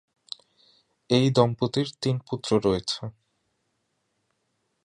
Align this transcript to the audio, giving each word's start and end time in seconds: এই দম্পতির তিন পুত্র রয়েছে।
এই 1.09 1.25
দম্পতির 1.31 1.87
তিন 2.01 2.15
পুত্র 2.27 2.49
রয়েছে। 2.65 3.01